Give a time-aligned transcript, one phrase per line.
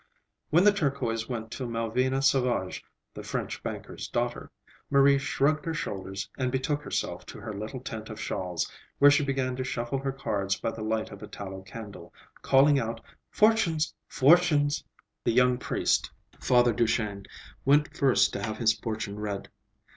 [0.49, 4.49] When the turquoise went to Malvina Sauvage, the French banker's daughter,
[4.89, 8.67] Marie shrugged her shoulders and betook herself to her little tent of shawls,
[8.97, 12.11] where she began to shuffle her cards by the light of a tallow candle,
[12.41, 14.83] calling out, "Fortunes, fortunes!"
[15.23, 16.09] The young priest,
[16.39, 17.27] Father Duchesne,
[17.63, 19.49] went first to have his fortune read.